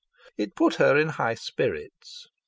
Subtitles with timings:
[0.35, 2.25] It put her in high spirits.